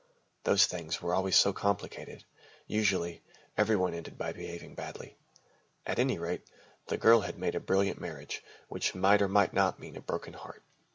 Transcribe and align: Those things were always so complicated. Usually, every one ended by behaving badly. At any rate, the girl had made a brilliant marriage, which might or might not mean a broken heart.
Those 0.45 0.65
things 0.65 0.99
were 0.99 1.13
always 1.13 1.35
so 1.35 1.53
complicated. 1.53 2.23
Usually, 2.65 3.21
every 3.55 3.75
one 3.75 3.93
ended 3.93 4.17
by 4.17 4.33
behaving 4.33 4.73
badly. 4.73 5.15
At 5.85 5.99
any 5.99 6.17
rate, 6.17 6.41
the 6.87 6.97
girl 6.97 7.19
had 7.19 7.37
made 7.37 7.53
a 7.53 7.59
brilliant 7.59 8.01
marriage, 8.01 8.43
which 8.67 8.95
might 8.95 9.21
or 9.21 9.27
might 9.29 9.53
not 9.53 9.79
mean 9.79 9.95
a 9.95 10.01
broken 10.01 10.33
heart. 10.33 10.63